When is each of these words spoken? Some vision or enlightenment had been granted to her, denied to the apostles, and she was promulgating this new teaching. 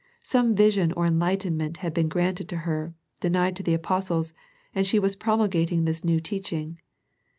Some 0.23 0.55
vision 0.55 0.91
or 0.93 1.05
enlightenment 1.05 1.77
had 1.77 1.93
been 1.93 2.07
granted 2.07 2.49
to 2.49 2.57
her, 2.65 2.95
denied 3.19 3.55
to 3.57 3.61
the 3.61 3.75
apostles, 3.75 4.33
and 4.73 4.87
she 4.87 4.97
was 4.97 5.15
promulgating 5.15 5.85
this 5.85 6.03
new 6.03 6.19
teaching. 6.19 6.79